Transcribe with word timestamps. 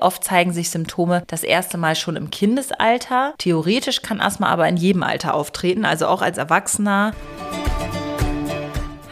Oft 0.00 0.22
zeigen 0.22 0.52
sich 0.52 0.70
Symptome 0.70 1.24
das 1.26 1.42
erste 1.42 1.76
Mal 1.76 1.96
schon 1.96 2.14
im 2.14 2.30
Kindesalter. 2.30 3.34
Theoretisch 3.38 4.00
kann 4.00 4.20
Asthma 4.20 4.46
aber 4.46 4.68
in 4.68 4.76
jedem 4.76 5.02
Alter 5.02 5.34
auftreten, 5.34 5.84
also 5.84 6.06
auch 6.06 6.22
als 6.22 6.38
Erwachsener. 6.38 7.14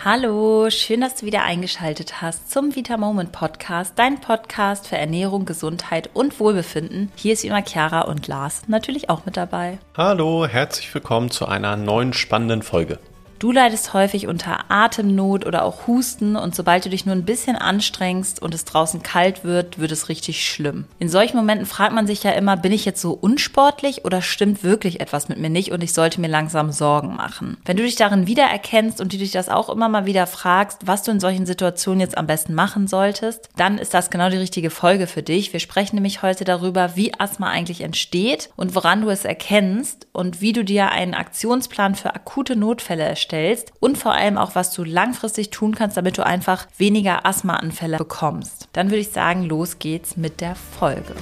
Hallo, 0.04 0.70
schön, 0.70 1.00
dass 1.00 1.16
du 1.16 1.26
wieder 1.26 1.42
eingeschaltet 1.42 2.22
hast 2.22 2.52
zum 2.52 2.76
Vita 2.76 2.96
Moment 2.96 3.32
Podcast, 3.32 3.94
dein 3.96 4.20
Podcast 4.20 4.86
für 4.86 4.96
Ernährung, 4.96 5.44
Gesundheit 5.44 6.08
und 6.14 6.38
Wohlbefinden. 6.38 7.10
Hier 7.16 7.32
ist 7.32 7.44
immer 7.44 7.64
Chiara 7.66 8.02
und 8.02 8.28
Lars 8.28 8.62
natürlich 8.68 9.10
auch 9.10 9.26
mit 9.26 9.36
dabei. 9.36 9.78
Hallo, 9.96 10.46
herzlich 10.46 10.94
willkommen 10.94 11.32
zu 11.32 11.46
einer 11.46 11.76
neuen 11.76 12.12
spannenden 12.12 12.62
Folge. 12.62 13.00
Du 13.38 13.52
leidest 13.52 13.92
häufig 13.92 14.28
unter 14.28 14.70
Atemnot 14.70 15.44
oder 15.44 15.64
auch 15.64 15.86
Husten 15.86 16.36
und 16.36 16.54
sobald 16.54 16.86
du 16.86 16.88
dich 16.88 17.04
nur 17.04 17.14
ein 17.14 17.26
bisschen 17.26 17.56
anstrengst 17.56 18.40
und 18.40 18.54
es 18.54 18.64
draußen 18.64 19.02
kalt 19.02 19.44
wird, 19.44 19.78
wird 19.78 19.92
es 19.92 20.08
richtig 20.08 20.48
schlimm. 20.48 20.86
In 20.98 21.10
solchen 21.10 21.36
Momenten 21.36 21.66
fragt 21.66 21.94
man 21.94 22.06
sich 22.06 22.22
ja 22.22 22.30
immer, 22.30 22.56
bin 22.56 22.72
ich 22.72 22.86
jetzt 22.86 23.02
so 23.02 23.12
unsportlich 23.12 24.06
oder 24.06 24.22
stimmt 24.22 24.64
wirklich 24.64 25.00
etwas 25.00 25.28
mit 25.28 25.38
mir 25.38 25.50
nicht 25.50 25.70
und 25.70 25.84
ich 25.84 25.92
sollte 25.92 26.18
mir 26.18 26.28
langsam 26.28 26.72
Sorgen 26.72 27.14
machen? 27.14 27.58
Wenn 27.66 27.76
du 27.76 27.82
dich 27.82 27.96
darin 27.96 28.26
wiedererkennst 28.26 29.02
und 29.02 29.12
du 29.12 29.18
dich 29.18 29.32
das 29.32 29.50
auch 29.50 29.68
immer 29.68 29.90
mal 29.90 30.06
wieder 30.06 30.26
fragst, 30.26 30.86
was 30.86 31.02
du 31.02 31.10
in 31.10 31.20
solchen 31.20 31.44
Situationen 31.44 32.00
jetzt 32.00 32.16
am 32.16 32.26
besten 32.26 32.54
machen 32.54 32.86
solltest, 32.86 33.50
dann 33.56 33.76
ist 33.76 33.92
das 33.92 34.08
genau 34.08 34.30
die 34.30 34.38
richtige 34.38 34.70
Folge 34.70 35.06
für 35.06 35.22
dich. 35.22 35.52
Wir 35.52 35.60
sprechen 35.60 35.96
nämlich 35.96 36.22
heute 36.22 36.44
darüber, 36.44 36.96
wie 36.96 37.12
Asthma 37.18 37.50
eigentlich 37.50 37.82
entsteht 37.82 38.48
und 38.56 38.74
woran 38.74 39.02
du 39.02 39.10
es 39.10 39.26
erkennst 39.26 40.06
und 40.12 40.40
wie 40.40 40.54
du 40.54 40.64
dir 40.64 40.90
einen 40.90 41.12
Aktionsplan 41.12 41.96
für 41.96 42.14
akute 42.14 42.56
Notfälle 42.56 43.02
erstellst 43.02 43.25
stellst 43.26 43.72
und 43.80 43.98
vor 43.98 44.12
allem 44.12 44.38
auch, 44.38 44.54
was 44.54 44.72
du 44.72 44.84
langfristig 44.84 45.50
tun 45.50 45.74
kannst, 45.74 45.96
damit 45.96 46.16
du 46.18 46.24
einfach 46.24 46.66
weniger 46.78 47.26
Asthmaanfälle 47.26 47.98
bekommst. 47.98 48.68
Dann 48.72 48.88
würde 48.90 49.00
ich 49.00 49.10
sagen, 49.10 49.44
los 49.44 49.78
geht's 49.78 50.16
mit 50.16 50.40
der 50.40 50.54
Folge. 50.54 51.14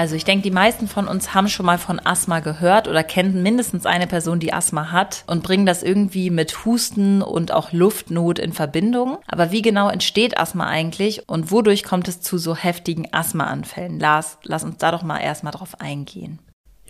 Also 0.00 0.14
ich 0.14 0.24
denke, 0.24 0.44
die 0.44 0.50
meisten 0.50 0.88
von 0.88 1.06
uns 1.06 1.34
haben 1.34 1.48
schon 1.48 1.66
mal 1.66 1.76
von 1.76 2.00
Asthma 2.02 2.40
gehört 2.40 2.88
oder 2.88 3.04
kennen 3.04 3.42
mindestens 3.42 3.84
eine 3.84 4.06
Person, 4.06 4.40
die 4.40 4.50
Asthma 4.50 4.92
hat 4.92 5.24
und 5.26 5.42
bringen 5.42 5.66
das 5.66 5.82
irgendwie 5.82 6.30
mit 6.30 6.64
Husten 6.64 7.20
und 7.20 7.52
auch 7.52 7.70
Luftnot 7.72 8.38
in 8.38 8.54
Verbindung. 8.54 9.18
Aber 9.26 9.50
wie 9.50 9.60
genau 9.60 9.90
entsteht 9.90 10.38
Asthma 10.38 10.66
eigentlich 10.66 11.28
und 11.28 11.50
wodurch 11.50 11.84
kommt 11.84 12.08
es 12.08 12.22
zu 12.22 12.38
so 12.38 12.56
heftigen 12.56 13.12
Asthmaanfällen? 13.12 14.00
Lars, 14.00 14.38
lass 14.42 14.64
uns 14.64 14.78
da 14.78 14.90
doch 14.90 15.02
mal 15.02 15.18
erstmal 15.18 15.52
drauf 15.52 15.78
eingehen. 15.82 16.38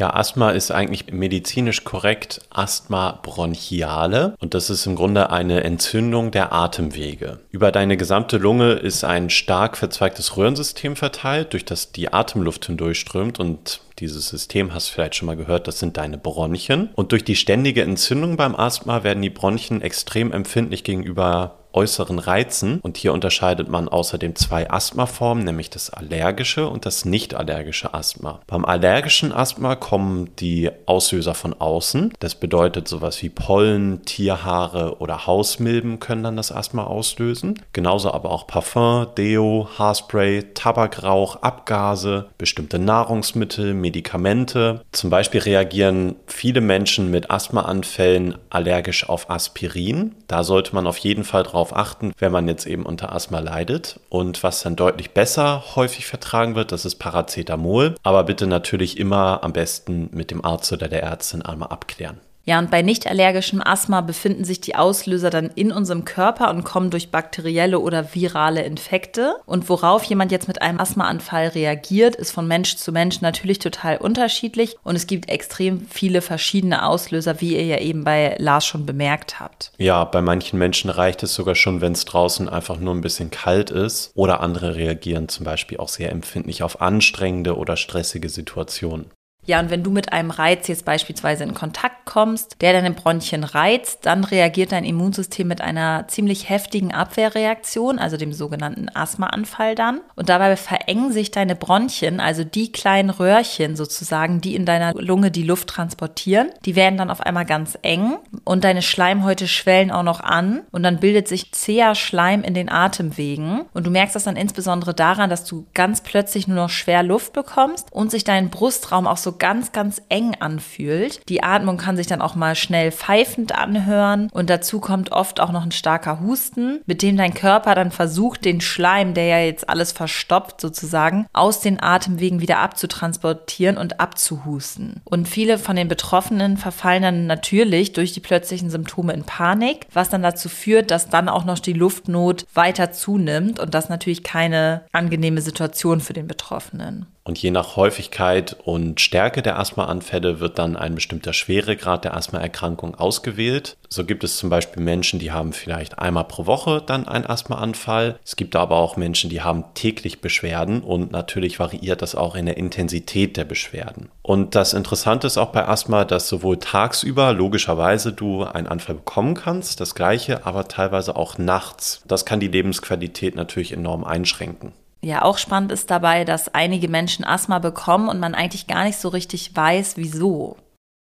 Ja, 0.00 0.14
Asthma 0.14 0.52
ist 0.52 0.70
eigentlich 0.70 1.12
medizinisch 1.12 1.84
korrekt 1.84 2.40
Asthma 2.48 3.20
bronchiale 3.22 4.34
und 4.38 4.54
das 4.54 4.70
ist 4.70 4.86
im 4.86 4.96
Grunde 4.96 5.28
eine 5.28 5.62
Entzündung 5.62 6.30
der 6.30 6.54
Atemwege. 6.54 7.40
Über 7.50 7.70
deine 7.70 7.98
gesamte 7.98 8.38
Lunge 8.38 8.72
ist 8.72 9.04
ein 9.04 9.28
stark 9.28 9.76
verzweigtes 9.76 10.38
Röhrensystem 10.38 10.96
verteilt, 10.96 11.52
durch 11.52 11.66
das 11.66 11.92
die 11.92 12.14
Atemluft 12.14 12.64
hindurchströmt 12.64 13.40
und 13.40 13.82
dieses 13.98 14.30
System 14.30 14.72
hast 14.72 14.88
du 14.88 14.94
vielleicht 14.94 15.16
schon 15.16 15.26
mal 15.26 15.36
gehört, 15.36 15.68
das 15.68 15.78
sind 15.78 15.98
deine 15.98 16.16
Bronchien. 16.16 16.88
Und 16.94 17.12
durch 17.12 17.22
die 17.22 17.36
ständige 17.36 17.82
Entzündung 17.82 18.38
beim 18.38 18.56
Asthma 18.56 19.04
werden 19.04 19.22
die 19.22 19.28
Bronchien 19.28 19.82
extrem 19.82 20.32
empfindlich 20.32 20.82
gegenüber 20.82 21.59
äußeren 21.72 22.18
Reizen. 22.18 22.80
Und 22.80 22.96
hier 22.96 23.12
unterscheidet 23.12 23.68
man 23.68 23.88
außerdem 23.88 24.36
zwei 24.36 24.70
Asthmaformen, 24.70 25.44
nämlich 25.44 25.70
das 25.70 25.90
allergische 25.90 26.68
und 26.68 26.86
das 26.86 27.04
nicht 27.04 27.34
allergische 27.34 27.94
Asthma. 27.94 28.40
Beim 28.46 28.64
allergischen 28.64 29.32
Asthma 29.32 29.76
kommen 29.76 30.30
die 30.36 30.70
Auslöser 30.86 31.34
von 31.34 31.54
außen. 31.54 32.12
Das 32.18 32.34
bedeutet 32.34 32.88
sowas 32.88 33.22
wie 33.22 33.28
Pollen, 33.28 34.04
Tierhaare 34.04 34.98
oder 34.98 35.26
Hausmilben 35.26 36.00
können 36.00 36.22
dann 36.22 36.36
das 36.36 36.52
Asthma 36.52 36.84
auslösen. 36.84 37.60
Genauso 37.72 38.12
aber 38.12 38.30
auch 38.30 38.46
Parfum, 38.46 39.06
Deo, 39.16 39.68
Haarspray, 39.78 40.54
Tabakrauch, 40.54 41.36
Abgase, 41.42 42.26
bestimmte 42.38 42.78
Nahrungsmittel, 42.78 43.74
Medikamente. 43.74 44.82
Zum 44.92 45.10
Beispiel 45.10 45.40
reagieren 45.40 46.16
viele 46.26 46.60
Menschen 46.60 47.10
mit 47.10 47.30
Asthmaanfällen 47.30 48.36
allergisch 48.50 49.08
auf 49.08 49.30
Aspirin. 49.30 50.14
Da 50.26 50.44
sollte 50.44 50.74
man 50.74 50.86
auf 50.86 50.98
jeden 50.98 51.24
Fall 51.24 51.42
drauf 51.42 51.59
darauf 51.60 51.76
achten, 51.76 52.12
wenn 52.18 52.32
man 52.32 52.48
jetzt 52.48 52.66
eben 52.66 52.84
unter 52.84 53.12
Asthma 53.12 53.38
leidet. 53.40 54.00
Und 54.08 54.42
was 54.42 54.62
dann 54.62 54.76
deutlich 54.76 55.12
besser 55.12 55.62
häufig 55.76 56.06
vertragen 56.06 56.54
wird, 56.54 56.72
das 56.72 56.84
ist 56.84 56.96
Paracetamol. 56.96 57.94
Aber 58.02 58.24
bitte 58.24 58.46
natürlich 58.46 58.98
immer 58.98 59.44
am 59.44 59.52
besten 59.52 60.08
mit 60.12 60.30
dem 60.30 60.44
Arzt 60.44 60.72
oder 60.72 60.88
der 60.88 61.02
Ärztin 61.02 61.42
einmal 61.42 61.68
abklären. 61.68 62.18
Ja, 62.50 62.58
und 62.58 62.68
bei 62.68 62.82
nicht 62.82 63.06
allergischem 63.06 63.62
Asthma 63.64 64.00
befinden 64.00 64.42
sich 64.42 64.60
die 64.60 64.74
Auslöser 64.74 65.30
dann 65.30 65.52
in 65.54 65.70
unserem 65.70 66.04
Körper 66.04 66.50
und 66.50 66.64
kommen 66.64 66.90
durch 66.90 67.12
bakterielle 67.12 67.78
oder 67.78 68.12
virale 68.12 68.64
Infekte. 68.64 69.36
Und 69.46 69.68
worauf 69.68 70.02
jemand 70.02 70.32
jetzt 70.32 70.48
mit 70.48 70.60
einem 70.60 70.80
Asthmaanfall 70.80 71.46
reagiert, 71.46 72.16
ist 72.16 72.32
von 72.32 72.48
Mensch 72.48 72.74
zu 72.74 72.90
Mensch 72.90 73.20
natürlich 73.20 73.60
total 73.60 73.98
unterschiedlich. 73.98 74.74
Und 74.82 74.96
es 74.96 75.06
gibt 75.06 75.30
extrem 75.30 75.86
viele 75.86 76.22
verschiedene 76.22 76.84
Auslöser, 76.84 77.40
wie 77.40 77.54
ihr 77.54 77.66
ja 77.66 77.78
eben 77.78 78.02
bei 78.02 78.34
Lars 78.40 78.66
schon 78.66 78.84
bemerkt 78.84 79.38
habt. 79.38 79.70
Ja, 79.78 80.02
bei 80.02 80.20
manchen 80.20 80.58
Menschen 80.58 80.90
reicht 80.90 81.22
es 81.22 81.32
sogar 81.32 81.54
schon, 81.54 81.80
wenn 81.80 81.92
es 81.92 82.04
draußen 82.04 82.48
einfach 82.48 82.80
nur 82.80 82.96
ein 82.96 83.00
bisschen 83.00 83.30
kalt 83.30 83.70
ist. 83.70 84.10
Oder 84.16 84.40
andere 84.40 84.74
reagieren 84.74 85.28
zum 85.28 85.44
Beispiel 85.44 85.78
auch 85.78 85.88
sehr 85.88 86.10
empfindlich 86.10 86.64
auf 86.64 86.80
anstrengende 86.80 87.56
oder 87.56 87.76
stressige 87.76 88.28
Situationen. 88.28 89.06
Ja, 89.50 89.58
und 89.58 89.70
wenn 89.70 89.82
du 89.82 89.90
mit 89.90 90.12
einem 90.12 90.30
Reiz 90.30 90.68
jetzt 90.68 90.84
beispielsweise 90.84 91.42
in 91.42 91.54
Kontakt 91.54 92.04
kommst, 92.04 92.54
der 92.60 92.72
deine 92.72 92.92
Bronchien 92.92 93.42
reizt, 93.42 94.06
dann 94.06 94.22
reagiert 94.22 94.70
dein 94.70 94.84
Immunsystem 94.84 95.48
mit 95.48 95.60
einer 95.60 96.06
ziemlich 96.06 96.48
heftigen 96.48 96.94
Abwehrreaktion, 96.94 97.98
also 97.98 98.16
dem 98.16 98.32
sogenannten 98.32 98.88
Asthmaanfall 98.94 99.74
dann. 99.74 100.02
Und 100.14 100.28
dabei 100.28 100.54
verengen 100.54 101.10
sich 101.10 101.32
deine 101.32 101.56
Bronchien, 101.56 102.20
also 102.20 102.44
die 102.44 102.70
kleinen 102.70 103.10
Röhrchen 103.10 103.74
sozusagen, 103.74 104.40
die 104.40 104.54
in 104.54 104.66
deiner 104.66 104.94
Lunge 104.94 105.32
die 105.32 105.42
Luft 105.42 105.68
transportieren, 105.68 106.50
die 106.64 106.76
werden 106.76 106.96
dann 106.96 107.10
auf 107.10 107.20
einmal 107.20 107.44
ganz 107.44 107.76
eng 107.82 108.18
und 108.44 108.62
deine 108.62 108.82
Schleimhäute 108.82 109.48
schwellen 109.48 109.90
auch 109.90 110.04
noch 110.04 110.20
an 110.20 110.62
und 110.70 110.84
dann 110.84 111.00
bildet 111.00 111.26
sich 111.26 111.50
zäher 111.50 111.96
Schleim 111.96 112.44
in 112.44 112.54
den 112.54 112.68
Atemwegen. 112.68 113.62
Und 113.74 113.84
du 113.84 113.90
merkst 113.90 114.14
das 114.14 114.22
dann 114.22 114.36
insbesondere 114.36 114.94
daran, 114.94 115.28
dass 115.28 115.44
du 115.44 115.66
ganz 115.74 116.02
plötzlich 116.02 116.46
nur 116.46 116.56
noch 116.56 116.70
schwer 116.70 117.02
Luft 117.02 117.32
bekommst 117.32 117.88
und 117.90 118.12
sich 118.12 118.22
dein 118.22 118.50
Brustraum 118.50 119.08
auch 119.08 119.16
so 119.16 119.39
ganz, 119.40 119.72
ganz 119.72 120.00
eng 120.08 120.36
anfühlt. 120.38 121.28
Die 121.28 121.42
Atmung 121.42 121.76
kann 121.76 121.96
sich 121.96 122.06
dann 122.06 122.22
auch 122.22 122.36
mal 122.36 122.54
schnell 122.54 122.92
pfeifend 122.92 123.52
anhören 123.52 124.28
und 124.32 124.48
dazu 124.48 124.78
kommt 124.78 125.10
oft 125.10 125.40
auch 125.40 125.50
noch 125.50 125.64
ein 125.64 125.72
starker 125.72 126.20
Husten, 126.20 126.80
mit 126.86 127.02
dem 127.02 127.16
dein 127.16 127.34
Körper 127.34 127.74
dann 127.74 127.90
versucht, 127.90 128.44
den 128.44 128.60
Schleim, 128.60 129.14
der 129.14 129.24
ja 129.24 129.38
jetzt 129.40 129.68
alles 129.68 129.90
verstopft 129.90 130.60
sozusagen, 130.60 131.26
aus 131.32 131.60
den 131.60 131.82
Atemwegen 131.82 132.40
wieder 132.40 132.58
abzutransportieren 132.58 133.76
und 133.76 133.98
abzuhusten. 133.98 135.00
Und 135.04 135.26
viele 135.26 135.58
von 135.58 135.74
den 135.74 135.88
Betroffenen 135.88 136.56
verfallen 136.56 137.02
dann 137.02 137.26
natürlich 137.26 137.92
durch 137.92 138.12
die 138.12 138.20
plötzlichen 138.20 138.70
Symptome 138.70 139.14
in 139.14 139.24
Panik, 139.24 139.86
was 139.92 140.10
dann 140.10 140.22
dazu 140.22 140.48
führt, 140.48 140.90
dass 140.90 141.08
dann 141.08 141.28
auch 141.28 141.44
noch 141.44 141.58
die 141.58 141.72
Luftnot 141.72 142.46
weiter 142.54 142.92
zunimmt 142.92 143.58
und 143.58 143.74
das 143.74 143.88
natürlich 143.88 144.22
keine 144.22 144.82
angenehme 144.92 145.40
Situation 145.40 146.00
für 146.00 146.12
den 146.12 146.26
Betroffenen. 146.26 147.06
Und 147.30 147.40
je 147.40 147.52
nach 147.52 147.76
Häufigkeit 147.76 148.56
und 148.64 149.00
Stärke 149.00 149.40
der 149.40 149.56
Asthmaanfälle 149.56 150.40
wird 150.40 150.58
dann 150.58 150.76
ein 150.76 150.96
bestimmter 150.96 151.32
Schweregrad 151.32 152.02
der 152.02 152.16
Asthmaerkrankung 152.16 152.96
ausgewählt. 152.96 153.76
So 153.88 154.04
gibt 154.04 154.24
es 154.24 154.36
zum 154.36 154.50
Beispiel 154.50 154.82
Menschen, 154.82 155.20
die 155.20 155.30
haben 155.30 155.52
vielleicht 155.52 156.00
einmal 156.00 156.24
pro 156.24 156.46
Woche 156.46 156.82
dann 156.84 157.06
einen 157.06 157.26
Asthmaanfall. 157.26 158.18
Es 158.24 158.34
gibt 158.34 158.56
aber 158.56 158.78
auch 158.78 158.96
Menschen, 158.96 159.30
die 159.30 159.42
haben 159.42 159.62
täglich 159.74 160.20
Beschwerden 160.20 160.80
und 160.80 161.12
natürlich 161.12 161.60
variiert 161.60 162.02
das 162.02 162.16
auch 162.16 162.34
in 162.34 162.46
der 162.46 162.56
Intensität 162.56 163.36
der 163.36 163.44
Beschwerden. 163.44 164.10
Und 164.22 164.56
das 164.56 164.74
Interessante 164.74 165.28
ist 165.28 165.38
auch 165.38 165.52
bei 165.52 165.68
Asthma, 165.68 166.04
dass 166.04 166.26
sowohl 166.28 166.58
tagsüber 166.58 167.32
logischerweise 167.32 168.12
du 168.12 168.42
einen 168.42 168.66
Anfall 168.66 168.96
bekommen 168.96 169.34
kannst, 169.34 169.80
das 169.80 169.94
gleiche, 169.94 170.46
aber 170.46 170.66
teilweise 170.66 171.14
auch 171.14 171.38
nachts. 171.38 172.02
Das 172.08 172.24
kann 172.24 172.40
die 172.40 172.48
Lebensqualität 172.48 173.36
natürlich 173.36 173.70
enorm 173.70 174.02
einschränken. 174.02 174.72
Ja, 175.02 175.22
auch 175.22 175.38
spannend 175.38 175.72
ist 175.72 175.90
dabei, 175.90 176.24
dass 176.24 176.52
einige 176.54 176.88
Menschen 176.88 177.24
Asthma 177.24 177.58
bekommen 177.58 178.08
und 178.08 178.20
man 178.20 178.34
eigentlich 178.34 178.66
gar 178.66 178.84
nicht 178.84 178.98
so 178.98 179.08
richtig 179.08 179.56
weiß, 179.56 179.96
wieso. 179.96 180.56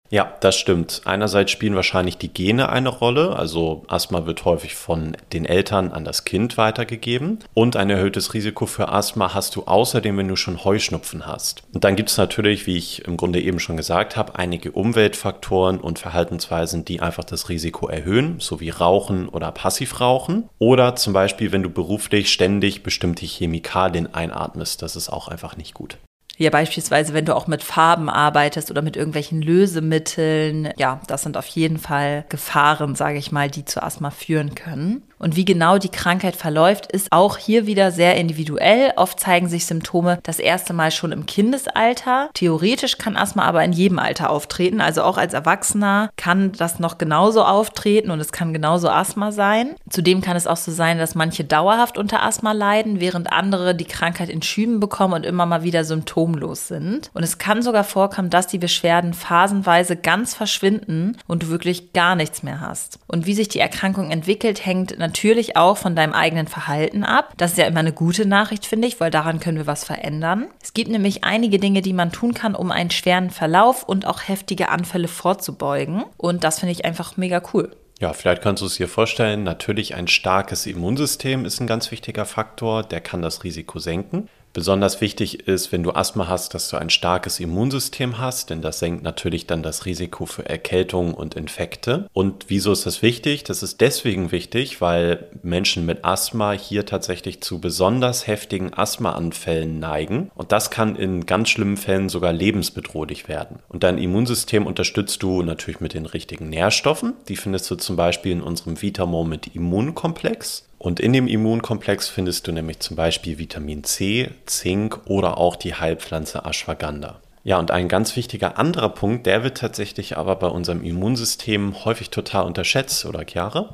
Ja, 0.09 0.33
das 0.39 0.55
stimmt. 0.55 1.01
Einerseits 1.03 1.51
spielen 1.51 1.75
wahrscheinlich 1.75 2.17
die 2.17 2.33
Gene 2.33 2.69
eine 2.69 2.89
Rolle, 2.89 3.35
also 3.35 3.83
Asthma 3.87 4.25
wird 4.25 4.45
häufig 4.45 4.75
von 4.75 5.17
den 5.33 5.45
Eltern 5.45 5.91
an 5.91 6.05
das 6.05 6.23
Kind 6.23 6.57
weitergegeben 6.57 7.39
und 7.53 7.75
ein 7.75 7.89
erhöhtes 7.89 8.33
Risiko 8.33 8.65
für 8.67 8.89
Asthma 8.89 9.33
hast 9.33 9.55
du 9.57 9.63
außerdem, 9.63 10.17
wenn 10.17 10.27
du 10.29 10.37
schon 10.37 10.63
Heuschnupfen 10.63 11.25
hast. 11.25 11.63
Und 11.73 11.83
dann 11.83 11.97
gibt 11.97 12.09
es 12.09 12.17
natürlich, 12.17 12.67
wie 12.67 12.77
ich 12.77 13.05
im 13.05 13.17
Grunde 13.17 13.41
eben 13.41 13.59
schon 13.59 13.75
gesagt 13.75 14.15
habe, 14.15 14.35
einige 14.35 14.71
Umweltfaktoren 14.71 15.79
und 15.79 15.99
Verhaltensweisen, 15.99 16.85
die 16.85 17.01
einfach 17.01 17.25
das 17.25 17.49
Risiko 17.49 17.87
erhöhen, 17.87 18.39
so 18.39 18.61
wie 18.61 18.69
Rauchen 18.69 19.27
oder 19.27 19.51
Passivrauchen 19.51 20.49
oder 20.57 20.95
zum 20.95 21.11
Beispiel, 21.11 21.51
wenn 21.51 21.63
du 21.63 21.69
beruflich 21.69 22.31
ständig 22.31 22.81
bestimmte 22.81 23.25
Chemikalien 23.25 24.13
einatmest, 24.13 24.81
das 24.81 24.95
ist 24.95 25.09
auch 25.09 25.27
einfach 25.27 25.57
nicht 25.57 25.73
gut. 25.73 25.97
Ja, 26.37 26.51
beispielsweise, 26.51 27.13
wenn 27.13 27.25
du 27.25 27.35
auch 27.35 27.47
mit 27.47 27.63
Farben 27.63 28.09
arbeitest 28.09 28.69
oder 28.69 28.83
mit 28.83 28.95
irgendwelchen 28.95 29.41
Lösemitteln. 29.41 30.69
Ja, 30.77 31.01
das 31.07 31.23
sind 31.23 31.35
auf 31.35 31.47
jeden 31.47 31.79
Fall 31.79 32.25
Gefahren, 32.29 32.95
sage 32.95 33.17
ich 33.17 33.31
mal, 33.31 33.49
die 33.49 33.65
zu 33.65 33.81
Asthma 33.81 34.11
führen 34.11 34.53
können. 34.53 35.01
Und 35.19 35.35
wie 35.35 35.45
genau 35.45 35.77
die 35.79 35.89
Krankheit 35.89 36.35
verläuft, 36.35 36.91
ist 36.91 37.11
auch 37.11 37.37
hier 37.37 37.65
wieder 37.65 37.91
sehr 37.91 38.17
individuell. 38.17 38.93
Oft 38.97 39.19
zeigen 39.19 39.49
sich 39.49 39.65
Symptome 39.65 40.19
das 40.21 40.37
erste 40.37 40.73
Mal 40.73 40.91
schon 40.91 41.11
im 41.11 41.25
Kindesalter. 41.25 42.29
Theoretisch 42.35 42.99
kann 42.99 43.17
Asthma 43.17 43.43
aber 43.43 43.63
in 43.63 43.73
jedem 43.73 43.97
Alter 43.97 44.29
auftreten. 44.29 44.79
Also 44.79 45.01
auch 45.01 45.17
als 45.17 45.33
Erwachsener 45.33 46.11
kann 46.17 46.51
das 46.51 46.79
noch 46.79 46.99
genauso 46.99 47.43
auftreten 47.43 48.11
und 48.11 48.19
es 48.19 48.31
kann 48.31 48.53
genauso 48.53 48.89
Asthma 48.89 49.31
sein. 49.31 49.75
Zudem 49.89 50.21
kann 50.21 50.37
es 50.37 50.45
auch 50.45 50.57
so 50.57 50.71
sein, 50.71 50.99
dass 50.99 51.15
manche 51.15 51.43
dauerhaft 51.43 51.97
unter 51.97 52.21
Asthma 52.21 52.51
leiden, 52.51 52.99
während 52.99 53.33
andere 53.33 53.73
die 53.73 53.85
Krankheit 53.85 54.29
in 54.29 54.43
Schüben 54.43 54.79
bekommen 54.79 55.15
und 55.15 55.25
immer 55.25 55.47
mal 55.47 55.63
wieder 55.63 55.83
symptomlos 56.27 56.67
sind. 56.67 57.09
Und 57.13 57.23
es 57.23 57.37
kann 57.37 57.61
sogar 57.61 57.83
vorkommen, 57.83 58.29
dass 58.29 58.47
die 58.47 58.57
Beschwerden 58.57 59.13
phasenweise 59.13 59.95
ganz 59.95 60.33
verschwinden 60.33 61.17
und 61.27 61.43
du 61.43 61.49
wirklich 61.49 61.93
gar 61.93 62.15
nichts 62.15 62.43
mehr 62.43 62.61
hast. 62.61 62.99
Und 63.07 63.25
wie 63.25 63.33
sich 63.33 63.47
die 63.47 63.59
Erkrankung 63.59 64.11
entwickelt, 64.11 64.65
hängt 64.65 64.97
natürlich 64.97 65.55
auch 65.55 65.77
von 65.77 65.95
deinem 65.95 66.13
eigenen 66.13 66.47
Verhalten 66.47 67.03
ab. 67.03 67.33
Das 67.37 67.51
ist 67.51 67.57
ja 67.57 67.65
immer 67.65 67.79
eine 67.79 67.93
gute 67.93 68.25
Nachricht, 68.25 68.65
finde 68.65 68.87
ich, 68.87 68.99
weil 68.99 69.11
daran 69.11 69.39
können 69.39 69.57
wir 69.57 69.67
was 69.67 69.83
verändern. 69.83 70.47
Es 70.61 70.73
gibt 70.73 70.91
nämlich 70.91 71.23
einige 71.23 71.59
Dinge, 71.59 71.81
die 71.81 71.93
man 71.93 72.11
tun 72.11 72.33
kann, 72.33 72.55
um 72.55 72.71
einen 72.71 72.91
schweren 72.91 73.29
Verlauf 73.29 73.83
und 73.83 74.05
auch 74.05 74.27
heftige 74.27 74.69
Anfälle 74.69 75.07
vorzubeugen. 75.07 76.03
Und 76.17 76.43
das 76.43 76.59
finde 76.59 76.73
ich 76.73 76.85
einfach 76.85 77.17
mega 77.17 77.41
cool. 77.53 77.71
Ja, 77.99 78.13
vielleicht 78.13 78.43
kannst 78.43 78.61
du 78.61 78.67
es 78.67 78.75
dir 78.75 78.87
vorstellen, 78.87 79.43
natürlich 79.43 79.95
ein 79.95 80.07
starkes 80.07 80.67
Immunsystem 80.67 81.45
ist 81.45 81.59
ein 81.59 81.65
ganz 81.65 81.89
wichtiger 81.89 82.25
Faktor, 82.25 82.83
der 82.83 83.01
kann 83.01 83.23
das 83.23 83.43
Risiko 83.43 83.79
senken. 83.79 84.29
Besonders 84.57 85.01
wichtig 85.01 85.47
ist, 85.47 85.71
wenn 85.71 85.83
du 85.83 85.91
Asthma 85.91 86.27
hast, 86.27 86.55
dass 86.55 86.67
du 86.69 86.77
ein 86.77 86.89
starkes 86.89 87.39
Immunsystem 87.39 88.17
hast, 88.17 88.49
denn 88.49 88.63
das 88.63 88.79
senkt 88.79 89.03
natürlich 89.03 89.45
dann 89.45 89.61
das 89.61 89.85
Risiko 89.85 90.25
für 90.25 90.49
Erkältungen 90.49 91.13
und 91.13 91.35
Infekte. 91.35 92.09
Und 92.11 92.45
wieso 92.47 92.71
ist 92.71 92.87
das 92.87 93.03
wichtig? 93.03 93.43
Das 93.43 93.61
ist 93.61 93.81
deswegen 93.81 94.31
wichtig, 94.31 94.81
weil 94.81 95.27
Menschen 95.43 95.85
mit 95.85 96.03
Asthma 96.03 96.53
hier 96.53 96.87
tatsächlich 96.87 97.41
zu 97.41 97.61
besonders 97.61 98.25
heftigen 98.25 98.73
Asthmaanfällen 98.73 99.77
neigen. 99.77 100.31
Und 100.33 100.51
das 100.51 100.71
kann 100.71 100.95
in 100.95 101.27
ganz 101.27 101.49
schlimmen 101.49 101.77
Fällen 101.77 102.09
sogar 102.09 102.33
lebensbedrohlich 102.33 103.27
werden. 103.27 103.59
Und 103.69 103.83
dein 103.83 103.99
Immunsystem 103.99 104.65
unterstützt 104.65 105.21
du 105.21 105.43
natürlich 105.43 105.81
mit 105.81 105.93
den 105.93 106.07
richtigen 106.07 106.49
Nährstoffen. 106.49 107.13
Die 107.27 107.35
findest 107.35 107.69
du 107.69 107.75
zum 107.75 107.95
Beispiel 107.95 108.31
in 108.31 108.41
unserem 108.41 108.81
Vitamoment 108.81 109.55
Immunkomplex. 109.55 110.63
Und 110.79 110.99
in 110.99 111.13
dem 111.13 111.27
Immunkomplex 111.27 112.07
findest 112.07 112.47
du 112.47 112.51
nämlich 112.51 112.79
zum 112.79 112.95
Beispiel 112.95 113.39
Vitamin 113.39 113.83
C, 113.83 114.29
Zink 114.45 114.99
oder 115.05 115.37
auch 115.37 115.55
die 115.55 115.73
Heilpflanze 115.73 116.45
Ashwagandha. 116.45 117.19
Ja, 117.43 117.59
und 117.59 117.71
ein 117.71 117.87
ganz 117.87 118.15
wichtiger 118.15 118.59
anderer 118.59 118.89
Punkt, 118.89 119.25
der 119.25 119.43
wird 119.43 119.57
tatsächlich 119.57 120.17
aber 120.17 120.35
bei 120.35 120.47
unserem 120.47 120.83
Immunsystem 120.83 121.85
häufig 121.85 122.09
total 122.09 122.45
unterschätzt, 122.45 123.05
oder 123.05 123.23
Chiara? 123.25 123.73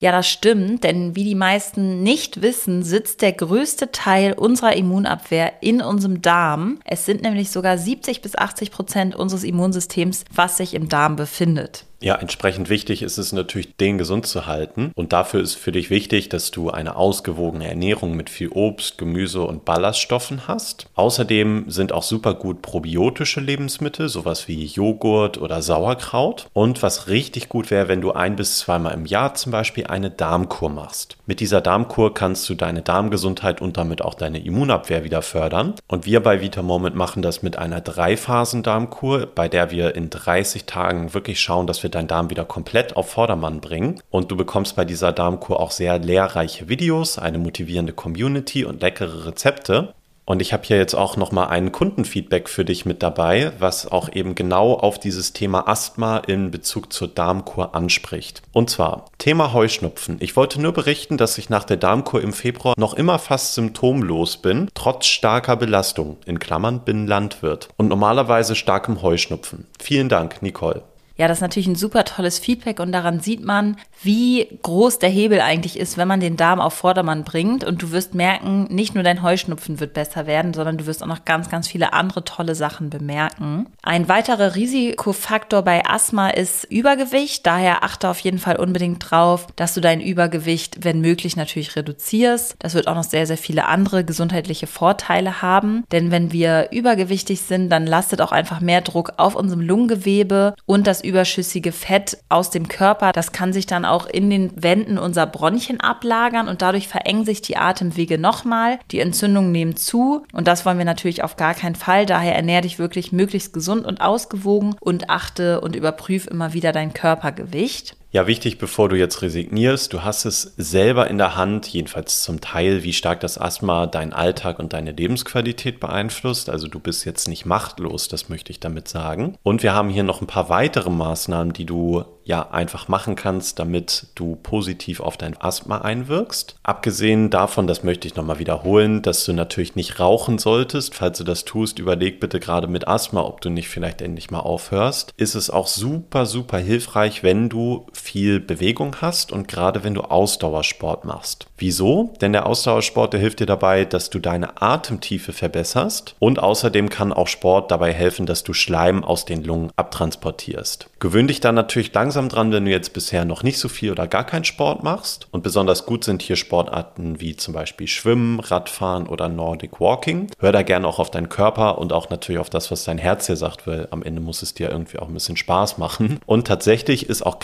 Ja, 0.00 0.12
das 0.12 0.28
stimmt, 0.28 0.84
denn 0.84 1.16
wie 1.16 1.24
die 1.24 1.34
meisten 1.34 2.04
nicht 2.04 2.40
wissen, 2.40 2.84
sitzt 2.84 3.20
der 3.20 3.32
größte 3.32 3.90
Teil 3.90 4.32
unserer 4.34 4.76
Immunabwehr 4.76 5.54
in 5.60 5.82
unserem 5.82 6.22
Darm. 6.22 6.78
Es 6.84 7.04
sind 7.04 7.22
nämlich 7.22 7.50
sogar 7.50 7.76
70 7.76 8.22
bis 8.22 8.38
80 8.38 8.70
Prozent 8.70 9.16
unseres 9.16 9.42
Immunsystems, 9.42 10.24
was 10.32 10.56
sich 10.56 10.74
im 10.74 10.88
Darm 10.88 11.16
befindet. 11.16 11.87
Ja, 12.00 12.14
entsprechend 12.14 12.68
wichtig 12.68 13.02
ist 13.02 13.18
es 13.18 13.32
natürlich, 13.32 13.76
den 13.76 13.98
gesund 13.98 14.24
zu 14.24 14.46
halten. 14.46 14.92
Und 14.94 15.12
dafür 15.12 15.40
ist 15.40 15.56
für 15.56 15.72
dich 15.72 15.90
wichtig, 15.90 16.28
dass 16.28 16.52
du 16.52 16.70
eine 16.70 16.94
ausgewogene 16.94 17.68
Ernährung 17.68 18.14
mit 18.14 18.30
viel 18.30 18.50
Obst, 18.50 18.98
Gemüse 18.98 19.42
und 19.42 19.64
Ballaststoffen 19.64 20.46
hast. 20.46 20.86
Außerdem 20.94 21.64
sind 21.66 21.92
auch 21.92 22.04
super 22.04 22.34
gut 22.34 22.62
probiotische 22.62 23.40
Lebensmittel, 23.40 24.08
sowas 24.08 24.46
wie 24.46 24.64
Joghurt 24.64 25.38
oder 25.38 25.60
Sauerkraut. 25.60 26.46
Und 26.52 26.84
was 26.84 27.08
richtig 27.08 27.48
gut 27.48 27.72
wäre, 27.72 27.88
wenn 27.88 28.00
du 28.00 28.12
ein 28.12 28.36
bis 28.36 28.58
zweimal 28.58 28.94
im 28.94 29.04
Jahr 29.04 29.34
zum 29.34 29.50
Beispiel 29.50 29.88
eine 29.88 30.10
Darmkur 30.10 30.70
machst. 30.70 31.16
Mit 31.26 31.40
dieser 31.40 31.60
Darmkur 31.60 32.14
kannst 32.14 32.48
du 32.48 32.54
deine 32.54 32.82
Darmgesundheit 32.82 33.60
und 33.60 33.76
damit 33.76 34.02
auch 34.02 34.14
deine 34.14 34.38
Immunabwehr 34.38 35.02
wieder 35.02 35.22
fördern. 35.22 35.74
Und 35.88 36.06
wir 36.06 36.20
bei 36.20 36.40
VitaMoment 36.40 36.94
machen 36.94 37.22
das 37.22 37.42
mit 37.42 37.58
einer 37.58 37.80
Dreiphasen-Darmkur, 37.80 39.26
bei 39.34 39.48
der 39.48 39.72
wir 39.72 39.96
in 39.96 40.10
30 40.10 40.64
Tagen 40.64 41.12
wirklich 41.12 41.40
schauen, 41.40 41.66
dass 41.66 41.82
wir 41.82 41.87
wir 41.88 41.90
deinen 41.90 42.08
Darm 42.08 42.30
wieder 42.30 42.44
komplett 42.44 42.96
auf 42.96 43.10
Vordermann 43.10 43.60
bringen. 43.60 44.00
Und 44.10 44.30
du 44.30 44.36
bekommst 44.36 44.76
bei 44.76 44.84
dieser 44.84 45.12
Darmkur 45.12 45.58
auch 45.58 45.70
sehr 45.70 45.98
lehrreiche 45.98 46.68
Videos, 46.68 47.18
eine 47.18 47.38
motivierende 47.38 47.92
Community 47.92 48.64
und 48.64 48.80
leckere 48.80 49.26
Rezepte. 49.26 49.94
Und 50.26 50.42
ich 50.42 50.52
habe 50.52 50.62
hier 50.66 50.76
jetzt 50.76 50.94
auch 50.94 51.16
nochmal 51.16 51.48
ein 51.48 51.72
Kundenfeedback 51.72 52.50
für 52.50 52.66
dich 52.66 52.84
mit 52.84 53.02
dabei, 53.02 53.52
was 53.60 53.90
auch 53.90 54.12
eben 54.12 54.34
genau 54.34 54.74
auf 54.74 54.98
dieses 54.98 55.32
Thema 55.32 55.66
Asthma 55.66 56.18
in 56.18 56.50
Bezug 56.50 56.92
zur 56.92 57.08
Darmkur 57.08 57.74
anspricht. 57.74 58.42
Und 58.52 58.68
zwar 58.68 59.06
Thema 59.16 59.54
Heuschnupfen. 59.54 60.18
Ich 60.20 60.36
wollte 60.36 60.60
nur 60.60 60.72
berichten, 60.72 61.16
dass 61.16 61.38
ich 61.38 61.48
nach 61.48 61.64
der 61.64 61.78
Darmkur 61.78 62.20
im 62.20 62.34
Februar 62.34 62.74
noch 62.76 62.92
immer 62.92 63.18
fast 63.18 63.54
symptomlos 63.54 64.36
bin, 64.36 64.68
trotz 64.74 65.06
starker 65.06 65.56
Belastung. 65.56 66.18
In 66.26 66.38
Klammern 66.38 66.80
bin 66.80 67.06
Landwirt. 67.06 67.70
Und 67.78 67.88
normalerweise 67.88 68.54
starkem 68.54 69.00
Heuschnupfen. 69.00 69.66
Vielen 69.80 70.10
Dank, 70.10 70.42
Nicole. 70.42 70.82
Ja, 71.18 71.26
das 71.26 71.38
ist 71.38 71.42
natürlich 71.42 71.66
ein 71.66 71.74
super 71.74 72.04
tolles 72.04 72.38
Feedback 72.38 72.78
und 72.78 72.92
daran 72.92 73.18
sieht 73.18 73.44
man, 73.44 73.76
wie 74.02 74.46
groß 74.62 75.00
der 75.00 75.08
Hebel 75.08 75.40
eigentlich 75.40 75.76
ist, 75.76 75.98
wenn 75.98 76.06
man 76.06 76.20
den 76.20 76.36
Darm 76.36 76.60
auf 76.60 76.74
Vordermann 76.74 77.24
bringt. 77.24 77.64
Und 77.64 77.82
du 77.82 77.90
wirst 77.90 78.14
merken, 78.14 78.68
nicht 78.70 78.94
nur 78.94 79.02
dein 79.02 79.22
Heuschnupfen 79.22 79.80
wird 79.80 79.94
besser 79.94 80.28
werden, 80.28 80.54
sondern 80.54 80.78
du 80.78 80.86
wirst 80.86 81.02
auch 81.02 81.08
noch 81.08 81.24
ganz, 81.24 81.50
ganz 81.50 81.66
viele 81.66 81.92
andere 81.92 82.22
tolle 82.22 82.54
Sachen 82.54 82.88
bemerken. 82.88 83.66
Ein 83.82 84.08
weiterer 84.08 84.54
Risikofaktor 84.54 85.62
bei 85.62 85.84
Asthma 85.84 86.28
ist 86.28 86.64
Übergewicht. 86.70 87.44
Daher 87.44 87.82
achte 87.82 88.08
auf 88.08 88.20
jeden 88.20 88.38
Fall 88.38 88.56
unbedingt 88.56 89.10
drauf, 89.10 89.48
dass 89.56 89.74
du 89.74 89.80
dein 89.80 90.00
Übergewicht, 90.00 90.84
wenn 90.84 91.00
möglich, 91.00 91.34
natürlich 91.34 91.74
reduzierst. 91.74 92.54
Das 92.60 92.74
wird 92.74 92.86
auch 92.86 92.94
noch 92.94 93.02
sehr, 93.02 93.26
sehr 93.26 93.38
viele 93.38 93.66
andere 93.66 94.04
gesundheitliche 94.04 94.68
Vorteile 94.68 95.42
haben. 95.42 95.82
Denn 95.90 96.12
wenn 96.12 96.30
wir 96.30 96.68
übergewichtig 96.70 97.40
sind, 97.40 97.70
dann 97.70 97.88
lastet 97.88 98.20
auch 98.20 98.30
einfach 98.30 98.60
mehr 98.60 98.82
Druck 98.82 99.14
auf 99.16 99.34
unserem 99.34 99.62
Lungengewebe 99.62 100.54
und 100.64 100.86
das 100.86 101.02
überschüssige 101.08 101.72
Fett 101.72 102.18
aus 102.28 102.50
dem 102.50 102.68
Körper. 102.68 103.12
Das 103.12 103.32
kann 103.32 103.52
sich 103.52 103.66
dann 103.66 103.84
auch 103.84 104.06
in 104.06 104.30
den 104.30 104.62
Wänden 104.62 104.98
unserer 104.98 105.26
Bronchien 105.26 105.80
ablagern 105.80 106.48
und 106.48 106.62
dadurch 106.62 106.86
verengen 106.86 107.24
sich 107.24 107.42
die 107.42 107.56
Atemwege 107.56 108.18
nochmal. 108.18 108.78
Die 108.90 109.00
Entzündungen 109.00 109.50
nehmen 109.50 109.76
zu 109.76 110.24
und 110.32 110.46
das 110.46 110.64
wollen 110.66 110.78
wir 110.78 110.84
natürlich 110.84 111.24
auf 111.24 111.36
gar 111.36 111.54
keinen 111.54 111.74
Fall. 111.74 112.06
Daher 112.06 112.36
ernähre 112.36 112.62
dich 112.62 112.78
wirklich 112.78 113.12
möglichst 113.12 113.52
gesund 113.52 113.86
und 113.86 114.00
ausgewogen 114.00 114.76
und 114.80 115.10
achte 115.10 115.60
und 115.60 115.74
überprüfe 115.74 116.30
immer 116.30 116.52
wieder 116.52 116.72
dein 116.72 116.92
Körpergewicht. 116.92 117.96
Ja, 118.10 118.26
wichtig, 118.26 118.56
bevor 118.56 118.88
du 118.88 118.96
jetzt 118.96 119.20
resignierst, 119.20 119.92
du 119.92 120.02
hast 120.02 120.24
es 120.24 120.54
selber 120.56 121.08
in 121.08 121.18
der 121.18 121.36
Hand, 121.36 121.68
jedenfalls 121.68 122.22
zum 122.22 122.40
Teil, 122.40 122.82
wie 122.82 122.94
stark 122.94 123.20
das 123.20 123.36
Asthma 123.36 123.86
deinen 123.86 124.14
Alltag 124.14 124.58
und 124.58 124.72
deine 124.72 124.92
Lebensqualität 124.92 125.78
beeinflusst. 125.78 126.48
Also 126.48 126.68
du 126.68 126.80
bist 126.80 127.04
jetzt 127.04 127.28
nicht 127.28 127.44
machtlos, 127.44 128.08
das 128.08 128.30
möchte 128.30 128.50
ich 128.50 128.60
damit 128.60 128.88
sagen. 128.88 129.36
Und 129.42 129.62
wir 129.62 129.74
haben 129.74 129.90
hier 129.90 130.04
noch 130.04 130.22
ein 130.22 130.26
paar 130.26 130.48
weitere 130.48 130.88
Maßnahmen, 130.88 131.52
die 131.52 131.66
du 131.66 132.02
ja 132.24 132.50
einfach 132.50 132.88
machen 132.88 133.16
kannst, 133.16 133.58
damit 133.58 134.08
du 134.14 134.36
positiv 134.36 135.00
auf 135.00 135.16
dein 135.16 135.40
Asthma 135.40 135.78
einwirkst. 135.78 136.56
Abgesehen 136.62 137.30
davon, 137.30 137.66
das 137.66 137.82
möchte 137.82 138.06
ich 138.06 138.16
nochmal 138.16 138.38
wiederholen, 138.38 139.00
dass 139.00 139.24
du 139.24 139.32
natürlich 139.32 139.76
nicht 139.76 139.98
rauchen 139.98 140.38
solltest. 140.38 140.94
Falls 140.94 141.16
du 141.18 141.24
das 141.24 141.46
tust, 141.46 141.78
überleg 141.78 142.20
bitte 142.20 142.38
gerade 142.38 142.68
mit 142.68 142.86
Asthma, 142.86 143.22
ob 143.22 143.40
du 143.40 143.48
nicht 143.48 143.68
vielleicht 143.68 144.02
endlich 144.02 144.30
mal 144.30 144.40
aufhörst. 144.40 145.14
Ist 145.16 145.34
es 145.34 145.48
auch 145.48 145.66
super, 145.66 146.26
super 146.26 146.58
hilfreich, 146.58 147.22
wenn 147.22 147.48
du 147.48 147.86
viel 147.98 148.40
Bewegung 148.40 148.96
hast 149.00 149.32
und 149.32 149.48
gerade 149.48 149.84
wenn 149.84 149.94
du 149.94 150.02
Ausdauersport 150.02 151.04
machst. 151.04 151.46
Wieso? 151.58 152.14
Denn 152.20 152.32
der 152.32 152.46
Ausdauersport, 152.46 153.12
der 153.12 153.20
hilft 153.20 153.40
dir 153.40 153.46
dabei, 153.46 153.84
dass 153.84 154.10
du 154.10 154.18
deine 154.18 154.62
Atemtiefe 154.62 155.32
verbesserst 155.32 156.14
und 156.18 156.38
außerdem 156.38 156.88
kann 156.88 157.12
auch 157.12 157.26
Sport 157.26 157.70
dabei 157.70 157.92
helfen, 157.92 158.26
dass 158.26 158.44
du 158.44 158.52
Schleim 158.52 159.04
aus 159.04 159.24
den 159.24 159.44
Lungen 159.44 159.70
abtransportierst. 159.76 160.88
Gewöhn 161.00 161.28
dich 161.28 161.40
dann 161.40 161.54
natürlich 161.54 161.92
langsam 161.94 162.28
dran, 162.28 162.52
wenn 162.52 162.64
du 162.64 162.70
jetzt 162.70 162.92
bisher 162.92 163.24
noch 163.24 163.42
nicht 163.42 163.58
so 163.58 163.68
viel 163.68 163.92
oder 163.92 164.06
gar 164.06 164.24
keinen 164.24 164.44
Sport 164.44 164.82
machst. 164.82 165.28
Und 165.30 165.42
besonders 165.42 165.86
gut 165.86 166.04
sind 166.04 166.22
hier 166.22 166.36
Sportarten 166.36 167.20
wie 167.20 167.36
zum 167.36 167.54
Beispiel 167.54 167.86
Schwimmen, 167.86 168.40
Radfahren 168.40 169.06
oder 169.06 169.28
Nordic 169.28 169.80
Walking. 169.80 170.28
Hör 170.38 170.52
da 170.52 170.62
gerne 170.62 170.86
auch 170.88 170.98
auf 170.98 171.10
deinen 171.10 171.28
Körper 171.28 171.78
und 171.78 171.92
auch 171.92 172.10
natürlich 172.10 172.40
auf 172.40 172.50
das, 172.50 172.70
was 172.70 172.84
dein 172.84 172.98
Herz 172.98 173.26
dir 173.26 173.36
sagt, 173.36 173.66
weil 173.66 173.88
am 173.90 174.02
Ende 174.02 174.20
muss 174.20 174.42
es 174.42 174.54
dir 174.54 174.70
irgendwie 174.70 174.98
auch 174.98 175.08
ein 175.08 175.14
bisschen 175.14 175.36
Spaß 175.36 175.78
machen. 175.78 176.18
Und 176.26 176.46
tatsächlich 176.46 177.08
ist 177.08 177.24
auch 177.24 177.38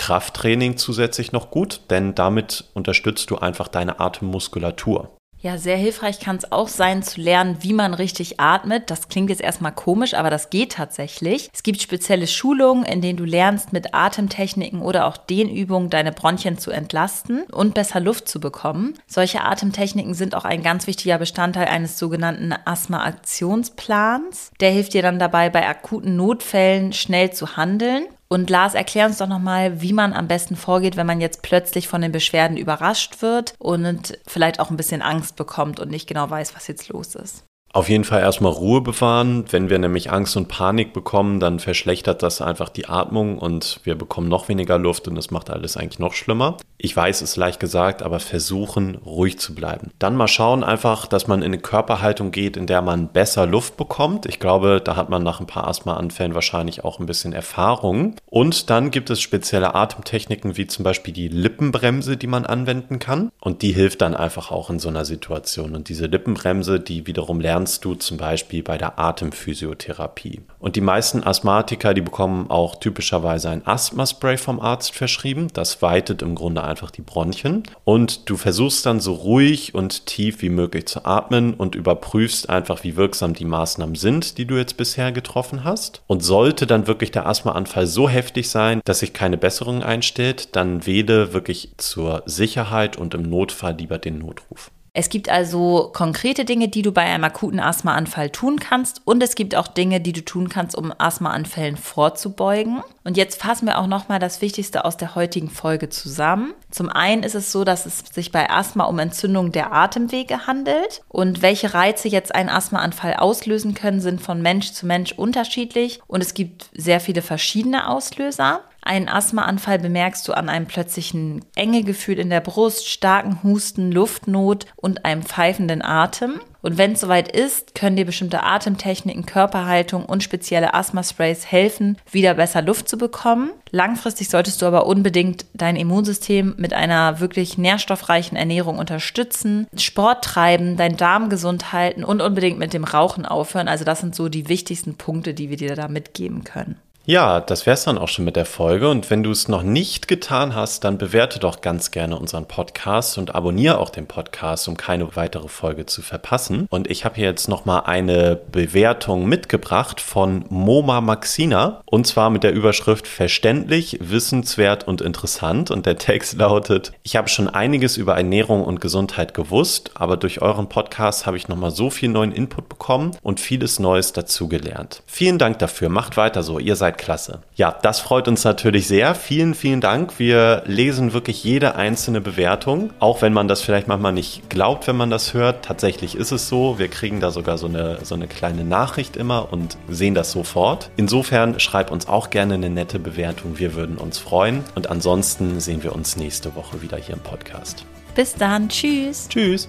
Krafttraining 0.45 0.77
zusätzlich 0.77 1.33
noch 1.33 1.51
gut, 1.51 1.81
denn 1.89 2.15
damit 2.15 2.65
unterstützt 2.75 3.31
du 3.31 3.39
einfach 3.39 3.67
deine 3.67 3.99
Atemmuskulatur. 3.99 5.17
Ja, 5.41 5.57
sehr 5.57 5.79
hilfreich 5.79 6.21
kann 6.21 6.37
es 6.37 6.53
auch 6.53 6.69
sein, 6.69 7.03
zu 7.03 7.21
lernen, 7.21 7.59
wie 7.61 7.73
man 7.73 7.95
richtig 7.95 8.41
atmet. 8.41 8.91
Das 8.91 9.09
klingt 9.09 9.31
jetzt 9.31 9.41
erstmal 9.41 9.73
komisch, 9.73 10.13
aber 10.13 10.29
das 10.29 10.51
geht 10.51 10.73
tatsächlich. 10.73 11.49
Es 11.53 11.63
gibt 11.63 11.81
spezielle 11.81 12.27
Schulungen, 12.27 12.85
in 12.85 13.01
denen 13.01 13.17
du 13.17 13.25
lernst, 13.25 13.73
mit 13.73 13.95
Atemtechniken 13.95 14.83
oder 14.83 15.07
auch 15.07 15.17
Dehnübungen 15.17 15.89
deine 15.89 16.13
Bronchien 16.13 16.59
zu 16.59 16.71
entlasten 16.71 17.45
und 17.45 17.73
besser 17.73 18.01
Luft 18.01 18.29
zu 18.29 18.39
bekommen. 18.39 18.95
Solche 19.07 19.43
Atemtechniken 19.43 20.13
sind 20.13 20.35
auch 20.35 20.45
ein 20.45 20.63
ganz 20.63 20.87
wichtiger 20.87 21.19
Bestandteil 21.19 21.69
eines 21.69 21.99
sogenannten 21.99 22.55
Asthma-Aktionsplans. 22.65 24.51
Der 24.61 24.71
hilft 24.71 24.93
dir 24.93 25.03
dann 25.03 25.19
dabei, 25.19 25.49
bei 25.49 25.67
akuten 25.67 26.17
Notfällen 26.17 26.93
schnell 26.93 27.33
zu 27.33 27.57
handeln 27.57 28.05
und 28.35 28.51
Lars, 28.51 28.75
erklär 28.75 29.07
uns 29.07 29.19
doch 29.19 29.29
nochmal, 29.29 29.81
wie 29.81 29.93
man 29.93 30.13
am 30.13 30.27
besten 30.27 30.57
vorgeht, 30.57 30.97
wenn 30.97 31.07
man 31.07 31.21
jetzt 31.21 31.43
plötzlich 31.43 31.87
von 31.87 32.03
den 32.03 32.11
Beschwerden 32.11 32.57
überrascht 32.57 33.23
wird 33.23 33.55
und 33.59 34.19
vielleicht 34.27 34.59
auch 34.59 34.71
ein 34.71 34.77
bisschen 34.77 35.03
Angst 35.03 35.37
bekommt 35.37 35.79
und 35.79 35.89
nicht 35.89 36.09
genau 36.09 36.29
weiß, 36.29 36.57
was 36.57 36.67
jetzt 36.67 36.89
los 36.89 37.15
ist. 37.15 37.45
Auf 37.73 37.89
jeden 37.89 38.05
Fall 38.05 38.21
erstmal 38.21 38.53
Ruhe 38.53 38.81
bewahren. 38.81 39.45
Wenn 39.51 39.71
wir 39.71 39.79
nämlich 39.79 40.11
Angst 40.11 40.37
und 40.37 40.49
Panik 40.49 40.93
bekommen, 40.93 41.39
dann 41.39 41.61
verschlechtert 41.61 42.23
das 42.25 42.41
einfach 42.41 42.69
die 42.69 42.89
Atmung 42.89 43.39
und 43.39 43.81
wir 43.85 43.95
bekommen 43.95 44.29
noch 44.29 44.49
weniger 44.49 44.79
Luft 44.79 45.07
und 45.07 45.15
das 45.15 45.31
macht 45.31 45.51
alles 45.51 45.77
eigentlich 45.77 46.01
noch 46.01 46.13
schlimmer. 46.13 46.57
Ich 46.85 46.95
weiß, 46.95 47.23
es 47.23 47.31
ist 47.31 47.37
leicht 47.37 47.61
gesagt, 47.61 48.03
aber 48.03 48.21
versuchen, 48.21 48.97
ruhig 48.97 49.39
zu 49.39 49.55
bleiben. 49.55 49.91
Dann 49.99 50.17
mal 50.17 50.29
schauen 50.29 50.63
einfach, 50.63 51.07
dass 51.07 51.27
man 51.27 51.41
in 51.41 51.47
eine 51.47 51.57
Körperhaltung 51.57 52.31
geht, 52.31 52.59
in 52.59 52.67
der 52.67 52.83
man 52.83 53.09
besser 53.09 53.47
Luft 53.47 53.79
bekommt. 53.79 54.27
Ich 54.27 54.39
glaube, 54.39 54.83
da 54.85 54.95
hat 54.95 55.09
man 55.09 55.23
nach 55.23 55.41
ein 55.41 55.47
paar 55.47 55.67
Asthmaanfällen 55.67 56.35
wahrscheinlich 56.35 56.85
auch 56.85 57.01
ein 57.01 57.07
bisschen 57.07 57.33
Erfahrung. 57.33 58.17
Und 58.27 58.69
dann 58.69 58.91
gibt 58.91 59.09
es 59.09 59.23
spezielle 59.23 59.75
Atemtechniken, 59.75 60.59
wie 60.59 60.67
zum 60.67 60.83
Beispiel 60.83 61.15
die 61.15 61.29
Lippenbremse, 61.29 62.19
die 62.19 62.27
man 62.27 62.45
anwenden 62.45 62.99
kann. 62.99 63.33
Und 63.41 63.63
die 63.63 63.73
hilft 63.73 64.03
dann 64.03 64.15
einfach 64.15 64.51
auch 64.51 64.69
in 64.69 64.79
so 64.79 64.91
einer 64.91 65.07
Situation. 65.07 65.75
Und 65.75 65.89
diese 65.89 66.05
Lippenbremse, 66.05 66.81
die 66.81 67.07
wiederum 67.07 67.41
lernst 67.41 67.83
du 67.87 67.95
zum 67.95 68.19
Beispiel 68.19 68.63
bei 68.63 68.77
der 68.77 68.99
Atemphysiotherapie. 68.99 70.43
Und 70.59 70.77
die 70.77 70.83
meisten 70.83 71.25
Asthmatiker, 71.25 71.95
die 71.95 72.03
bekommen 72.03 72.51
auch 72.51 72.77
typischerweise 72.77 73.49
ein 73.49 73.67
Asthmaspray 73.67 74.37
vom 74.37 74.61
Arzt 74.61 74.95
verschrieben. 74.95 75.49
Das 75.55 75.81
weitet 75.81 76.21
im 76.21 76.35
Grunde 76.35 76.63
einfach 76.63 76.74
die 76.91 77.03
Bronchien. 77.03 77.63
Und 77.85 78.29
du 78.29 78.37
versuchst 78.37 78.87
dann 78.87 79.01
so 79.01 79.13
ruhig 79.13 79.75
und 79.75 80.07
tief 80.07 80.43
wie 80.43 80.49
möglich 80.49 80.87
zu 80.87 81.05
atmen 81.05 81.55
und 81.55 81.75
überprüfst 81.75 82.49
einfach, 82.49 82.85
wie 82.85 82.97
wirksam 82.97 83.35
die 83.35 83.45
Maßnahmen 83.45 83.95
sind, 83.95 84.39
die 84.39 84.47
du 84.47 84.57
jetzt 84.57 84.77
bisher 84.77 85.13
getroffen 85.13 85.65
hast. 85.65 86.03
Und 86.07 86.23
sollte 86.23 86.67
dann 86.67 86.87
wirklich 86.87 87.11
der 87.11 87.27
Asthmaanfall 87.27 87.87
so 87.87 88.09
heftig 88.09 88.49
sein, 88.51 88.81
dass 88.85 89.01
sich 89.01 89.13
keine 89.13 89.37
Besserung 89.37 89.83
einstellt, 89.83 90.57
dann 90.57 90.87
wähle 90.87 91.33
wirklich 91.33 91.73
zur 91.77 92.23
Sicherheit 92.27 92.97
und 92.97 93.15
im 93.15 93.23
Notfall 93.23 93.77
lieber 93.77 93.99
den 93.99 94.19
Notruf. 94.19 94.71
Es 94.97 95.09
gibt 95.09 95.29
also 95.29 95.91
konkrete 95.93 96.45
Dinge, 96.45 96.69
die 96.69 96.83
du 96.83 96.93
bei 96.93 97.03
einem 97.03 97.25
akuten 97.25 97.59
Asthmaanfall 97.59 98.31
tun 98.31 98.61
kannst 98.61 99.03
und 99.05 99.25
es 99.25 99.35
gibt 99.35 99.57
auch 99.57 99.67
Dinge, 99.67 100.01
die 100.01 100.13
du 100.13 100.25
tun 100.25 100.49
kannst, 100.49 100.77
um 100.77 100.93
Asthmaanfällen 100.97 101.77
vorzubeugen. 101.77 102.81
Und 103.03 103.17
jetzt 103.17 103.43
fassen 103.43 103.67
wir 103.67 103.79
auch 103.79 103.89
nochmal 103.89 104.21
das 104.21 104.41
Wichtigste 104.41 104.85
aus 104.85 104.97
der 104.97 105.17
heutigen 105.17 105.51
Folge 105.51 105.89
zusammen. 105.89 106.55
Zum 106.71 106.91
einen 106.91 107.25
ist 107.25 107.35
es 107.35 107.51
so, 107.51 107.65
dass 107.65 107.87
es 107.87 108.05
sich 108.13 108.31
bei 108.31 108.49
Asthma 108.49 108.85
um 108.85 109.01
Entzündung 109.01 109.51
der 109.51 109.73
Atemwege 109.73 110.47
handelt 110.47 111.03
und 111.09 111.43
welche 111.43 111.75
Reize 111.75 112.07
jetzt 112.07 112.33
einen 112.33 112.49
Asthmaanfall 112.49 113.15
auslösen 113.15 113.75
können, 113.75 114.01
sind 114.01 114.23
von 114.23 114.41
Mensch 114.43 114.71
zu 114.73 114.87
Mensch 114.87 115.11
unterschiedlich 115.11 115.99
und 116.07 116.23
es 116.23 116.35
gibt 116.35 116.71
sehr 116.73 117.01
viele 117.01 117.21
verschiedene 117.21 117.89
Auslöser. 117.89 118.61
Einen 118.87 119.09
Asthmaanfall 119.09 119.79
bemerkst 119.79 120.29
du 120.29 120.35
an 120.35 120.51
einem 120.51 120.67
plötzlichen 120.67 121.43
Engegefühl 121.57 122.19
in 122.19 122.29
der 122.29 122.41
Brust, 122.41 122.87
starken 122.87 123.43
Husten, 123.43 123.91
Luftnot 123.91 124.67
und 124.77 125.07
einem 125.07 125.23
pfeifenden 125.23 125.81
Atem. 125.83 126.39
Und 126.61 126.77
wenn 126.77 126.93
es 126.93 127.01
soweit 127.01 127.35
ist, 127.35 127.75
können 127.75 127.97
dir 127.97 128.05
bestimmte 128.05 128.43
Atemtechniken, 128.43 129.25
Körperhaltung 129.25 130.05
und 130.05 130.23
spezielle 130.23 130.75
Asthma-Sprays 130.75 131.47
helfen, 131.47 131.97
wieder 132.11 132.35
besser 132.35 132.61
Luft 132.61 132.91
zu 132.91 132.99
bekommen. 132.99 133.53
Langfristig 133.71 134.29
solltest 134.29 134.61
du 134.61 134.67
aber 134.67 134.87
unbedingt 134.87 135.47
dein 135.55 135.77
Immunsystem 135.77 136.55
mit 136.59 136.75
einer 136.75 137.21
wirklich 137.21 137.57
nährstoffreichen 137.57 138.37
Ernährung 138.37 138.79
unterstützen, 138.79 139.67
Sport 139.79 140.25
treiben, 140.25 140.77
deinen 140.77 140.99
Darm 140.99 141.31
gesund 141.31 141.73
halten 141.73 142.05
und 142.05 142.21
unbedingt 142.21 142.59
mit 142.59 142.75
dem 142.75 142.85
Rauchen 142.85 143.25
aufhören. 143.25 143.69
Also 143.69 143.85
das 143.85 144.01
sind 144.01 144.15
so 144.15 144.29
die 144.29 144.49
wichtigsten 144.51 144.97
Punkte, 144.97 145.33
die 145.33 145.49
wir 145.49 145.57
dir 145.57 145.75
da 145.75 145.89
mitgeben 145.89 146.45
können. 146.45 146.77
Ja, 147.07 147.41
das 147.41 147.67
wär's 147.67 147.85
dann 147.85 147.99
auch 147.99 148.09
schon 148.09 148.25
mit 148.25 148.35
der 148.35 148.47
Folge. 148.47 148.89
Und 148.89 149.11
wenn 149.11 149.23
du 149.23 149.31
es 149.31 149.47
noch 149.47 149.63
nicht 149.63 150.09
getan 150.09 150.55
hast, 150.55 150.85
dann 150.85 150.97
bewerte 150.97 151.39
doch 151.39 151.61
ganz 151.61 151.91
gerne 151.91 152.19
unseren 152.19 152.47
Podcast 152.47 153.19
und 153.19 153.35
abonniere 153.35 153.77
auch 153.79 153.91
den 153.91 154.07
Podcast, 154.07 154.69
um 154.69 154.79
keine 154.79 155.15
weitere 155.15 155.49
Folge 155.49 155.85
zu 155.85 156.01
verpassen. 156.01 156.67
Und 156.71 156.91
ich 156.91 157.05
habe 157.05 157.17
hier 157.17 157.27
jetzt 157.27 157.47
nochmal 157.47 157.83
eine 157.85 158.41
Bewertung 158.51 159.27
mitgebracht 159.27 160.01
von 160.01 160.47
Moma 160.49 161.03
Maxina. 161.03 161.83
Und 161.85 162.07
zwar 162.07 162.31
mit 162.31 162.43
der 162.43 162.55
Überschrift 162.55 163.07
Verständlich, 163.07 163.99
wissenswert 164.01 164.89
und 164.89 165.03
interessant. 165.03 165.71
Und 165.71 165.85
der 165.85 165.99
Text 165.99 166.33
lautet, 166.39 166.93
ich 167.03 167.17
habe 167.17 167.29
schon 167.29 167.51
einiges 167.51 167.99
über 167.99 168.17
Ernährung 168.17 168.65
und 168.65 168.81
Gesundheit 168.81 169.35
gewusst, 169.35 169.91
aber 169.93 170.17
durch 170.17 170.41
euren 170.41 170.71
Podcast 170.71 171.27
habe 171.27 171.37
ich 171.37 171.49
nochmal 171.49 171.71
so 171.71 171.91
viel 171.91 172.09
neuen 172.09 172.33
Input 172.33 172.71
bekommen 172.71 173.11
und 173.23 173.41
vieles 173.41 173.79
Neues 173.79 174.15
dazugelernt. 174.15 175.03
Vielen 175.05 175.37
Dank 175.37 175.59
dafür. 175.59 175.91
Macht 175.91 176.17
weiter 176.17 176.43
so. 176.43 176.59
Ihr 176.59 176.77
seid 176.77 176.94
klasse. 176.95 177.41
Ja, 177.57 177.77
das 177.83 178.01
freut 178.01 178.29
uns 178.29 178.45
natürlich 178.45 178.87
sehr. 178.87 179.15
Vielen, 179.15 179.55
vielen 179.55 179.81
Dank. 179.81 180.19
Wir 180.19 180.63
lesen 180.67 181.13
wirklich 181.13 181.45
jede 181.45 181.77
einzelne 181.77 182.21
Bewertung, 182.21 182.93
auch 182.99 183.23
wenn 183.23 183.33
man 183.33 183.49
das 183.49 183.61
vielleicht 183.63 183.89
manchmal 183.89 184.13
nicht 184.13 184.49
glaubt, 184.51 184.87
wenn 184.87 184.97
man 184.97 185.11
das 185.11 185.35
hört. 185.35 185.65
Tatsächlich 185.65 186.17
ist 186.17 186.33
es 186.33 186.49
so. 186.49 186.79
Wir 186.79 186.89
kriegen 186.89 187.21
da 187.21 187.31
sogar 187.31 187.59
so 187.59 187.67
eine, 187.67 187.99
so 188.03 188.15
eine 188.15 188.27
kleine 188.27 188.65
Nachricht 188.65 189.17
immer 189.17 189.53
und 189.53 189.77
sehen 189.89 190.15
das 190.15 190.33
sofort. 190.33 190.91
Insofern 190.97 191.61
schreib 191.61 191.91
uns 191.91 192.09
auch 192.09 192.31
gerne 192.31 192.55
eine 192.55 192.71
nette 192.71 192.99
Bewertung. 192.99 193.59
Wir 193.59 193.75
würden 193.75 193.99
uns 193.99 194.19
freuen. 194.19 194.65
Und 194.75 194.91
ansonsten 194.91 195.61
sehen 195.61 195.83
wir 195.83 195.95
uns 195.95 196.17
nächste 196.17 196.55
Woche 196.55 196.83
wieder 196.83 196.97
hier 196.97 197.15
im 197.15 197.21
Podcast. 197.21 197.85
Bis 198.15 198.35
dann. 198.35 198.69
Tschüss. 198.69 199.29
Tschüss. 199.29 199.69